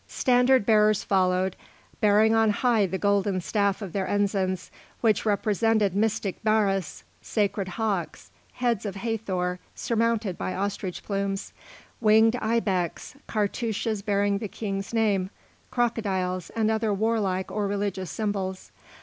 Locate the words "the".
0.07-0.13, 2.87-2.97, 14.39-14.47